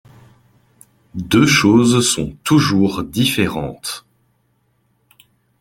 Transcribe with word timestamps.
Deux 1.13 1.45
choses 1.45 2.03
sont 2.11 2.35
toujours 2.43 3.03
différentes. 3.03 4.03